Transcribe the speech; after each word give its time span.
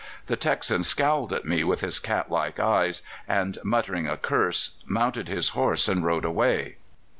The 0.25 0.35
Texan 0.35 0.81
scowled 0.81 1.31
at 1.31 1.45
me 1.45 1.63
with 1.63 1.81
his 1.81 1.99
cat 1.99 2.31
like 2.31 2.59
eyes, 2.59 3.03
and, 3.27 3.59
muttering 3.63 4.07
a 4.07 4.17
curse, 4.17 4.77
mounted 4.87 5.27
his 5.27 5.49
horse 5.49 5.87
and 5.87 6.03
rode 6.03 6.25
away." 6.25 6.77